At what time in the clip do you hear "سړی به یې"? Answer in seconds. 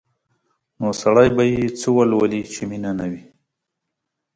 1.01-1.63